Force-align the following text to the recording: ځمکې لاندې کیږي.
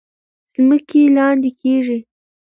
ځمکې 0.53 1.01
لاندې 1.15 1.49
کیږي. 1.59 1.99